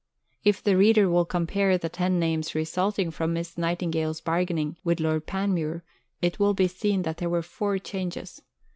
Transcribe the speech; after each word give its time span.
If 0.43 0.63
the 0.63 0.75
reader 0.75 1.07
will 1.07 1.25
compare 1.25 1.77
the 1.77 1.87
ten 1.87 2.17
names 2.17 2.55
resulting 2.55 3.11
from 3.11 3.33
Miss 3.33 3.55
Nightingale's 3.55 4.19
bargaining 4.19 4.77
with 4.83 4.99
Lord 4.99 5.27
Panmure, 5.27 5.83
it 6.23 6.39
will 6.39 6.55
be 6.55 6.67
seen 6.67 7.03
that 7.03 7.17
there 7.17 7.29
were 7.29 7.43
four 7.43 7.77
changes. 7.77 8.41